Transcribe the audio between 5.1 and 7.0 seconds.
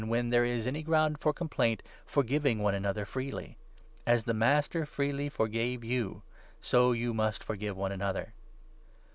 forgave you, so